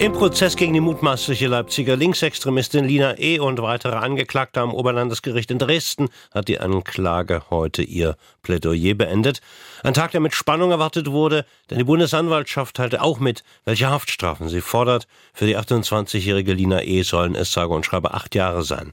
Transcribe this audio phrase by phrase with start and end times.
[0.00, 3.40] Im Prozess gegen die mutmaßliche Leipziger Linksextremistin Lina E.
[3.40, 9.40] und weitere Angeklagte am Oberlandesgericht in Dresden hat die Anklage heute ihr Plädoyer beendet.
[9.82, 14.48] Ein Tag, der mit Spannung erwartet wurde, denn die Bundesanwaltschaft teilte auch mit, welche Haftstrafen
[14.48, 15.08] sie fordert.
[15.34, 17.02] Für die 28-jährige Lina E.
[17.02, 18.92] sollen es sage und schreibe acht Jahre sein.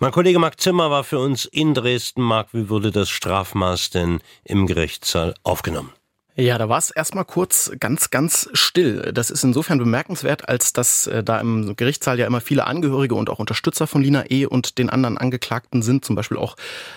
[0.00, 2.22] Mein Kollege Marc Zimmer war für uns in Dresden.
[2.22, 5.92] Marc, wie wurde das Strafmaß denn im Gerichtssaal aufgenommen?
[6.36, 9.10] Ja, da war es erstmal kurz ganz, ganz still.
[9.12, 13.28] Das ist insofern bemerkenswert, als dass äh, da im Gerichtssaal ja immer viele Angehörige und
[13.28, 14.46] auch Unterstützer von Lina E.
[14.46, 16.54] und den anderen Angeklagten sind, zum Beispiel auch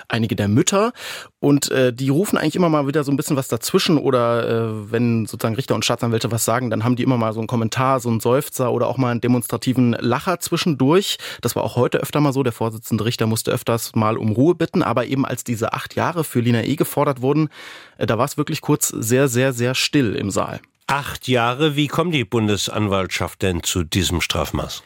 [0.07, 0.93] einige der Mütter.
[1.39, 4.91] Und äh, die rufen eigentlich immer mal wieder so ein bisschen was dazwischen oder äh,
[4.91, 7.99] wenn sozusagen Richter und Staatsanwälte was sagen, dann haben die immer mal so einen Kommentar,
[7.99, 11.17] so einen Seufzer oder auch mal einen demonstrativen Lacher zwischendurch.
[11.41, 12.43] Das war auch heute öfter mal so.
[12.43, 16.23] Der Vorsitzende Richter musste öfters mal um Ruhe bitten, aber eben als diese acht Jahre
[16.23, 16.75] für Lina E.
[16.75, 17.49] gefordert wurden,
[17.97, 20.61] äh, da war es wirklich kurz sehr, sehr, sehr still im Saal.
[20.87, 24.83] Acht Jahre, wie kommt die Bundesanwaltschaft denn zu diesem Strafmaß?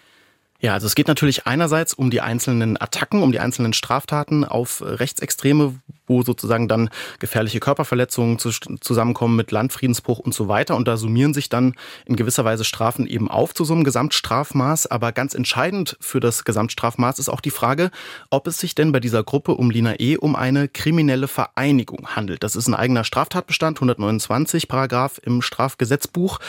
[0.59, 4.81] Ja, also es geht natürlich einerseits um die einzelnen Attacken, um die einzelnen Straftaten auf
[4.81, 5.75] Rechtsextreme,
[6.07, 10.75] wo sozusagen dann gefährliche Körperverletzungen zusammenkommen mit Landfriedensbruch und so weiter.
[10.75, 14.87] Und da summieren sich dann in gewisser Weise Strafen eben auf zu so einem Gesamtstrafmaß.
[14.87, 17.91] Aber ganz entscheidend für das Gesamtstrafmaß ist auch die Frage,
[18.29, 20.17] ob es sich denn bei dieser Gruppe um Lina E.
[20.17, 22.43] um eine kriminelle Vereinigung handelt.
[22.43, 26.39] Das ist ein eigener Straftatbestand, 129 Paragraph im Strafgesetzbuch.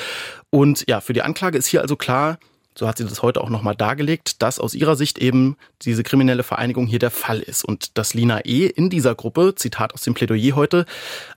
[0.51, 2.39] Und ja, für die Anklage ist hier also klar,
[2.78, 6.44] so hat sie das heute auch nochmal dargelegt, dass aus ihrer Sicht eben diese kriminelle
[6.44, 8.66] Vereinigung hier der Fall ist und dass Lina E.
[8.66, 10.86] in dieser Gruppe, Zitat aus dem Plädoyer heute,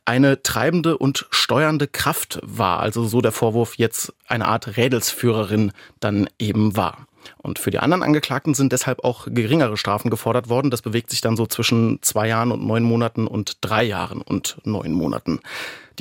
[0.05, 2.79] eine treibende und steuernde Kraft war.
[2.79, 7.07] Also so der Vorwurf jetzt eine Art Rädelsführerin dann eben war.
[7.39, 10.69] Und für die anderen Angeklagten sind deshalb auch geringere Strafen gefordert worden.
[10.69, 14.57] Das bewegt sich dann so zwischen zwei Jahren und neun Monaten und drei Jahren und
[14.63, 15.39] neun Monaten.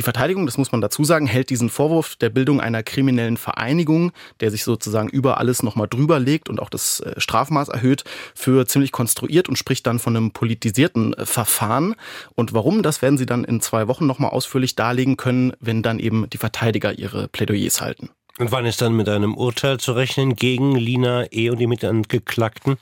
[0.01, 4.13] Die Verteidigung, das muss man dazu sagen, hält diesen Vorwurf der Bildung einer kriminellen Vereinigung,
[4.41, 8.05] der sich sozusagen über alles nochmal drüber legt und auch das äh, Strafmaß erhöht,
[8.35, 11.97] für ziemlich konstruiert und spricht dann von einem politisierten äh, Verfahren.
[12.35, 15.99] Und warum, das werden sie dann in zwei Wochen nochmal ausführlich darlegen können, wenn dann
[15.99, 18.09] eben die Verteidiger ihre Plädoyers halten.
[18.39, 21.51] Und wann ist dann mit einem Urteil zu rechnen gegen Lina E.
[21.51, 22.79] und die Mitangeklagten?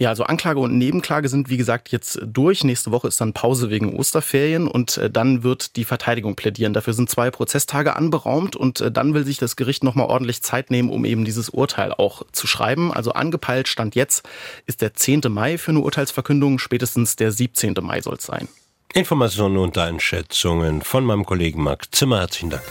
[0.00, 2.64] Ja, also Anklage und Nebenklage sind wie gesagt jetzt durch.
[2.64, 6.72] Nächste Woche ist dann Pause wegen Osterferien und äh, dann wird die Verteidigung plädieren.
[6.72, 10.70] Dafür sind zwei Prozesstage anberaumt und äh, dann will sich das Gericht nochmal ordentlich Zeit
[10.70, 12.90] nehmen, um eben dieses Urteil auch zu schreiben.
[12.90, 14.26] Also angepeilt stand jetzt
[14.64, 15.20] ist der 10.
[15.28, 17.74] Mai für eine Urteilsverkündung, spätestens der 17.
[17.82, 18.48] Mai soll es sein.
[18.94, 22.20] Informationen und Einschätzungen von meinem Kollegen Marc Zimmer.
[22.20, 22.62] Herzlichen Dank.